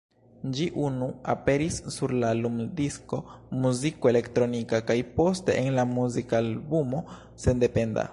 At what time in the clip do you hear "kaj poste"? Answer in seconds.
4.89-5.59